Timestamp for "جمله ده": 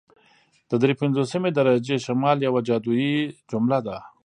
3.49-3.97